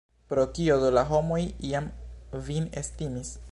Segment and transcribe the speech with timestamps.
[0.31, 1.39] Pro kio do la homoj
[1.73, 1.91] iam
[2.49, 3.35] vin estimis?